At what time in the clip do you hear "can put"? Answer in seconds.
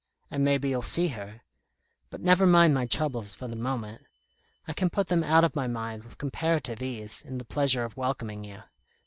4.73-5.09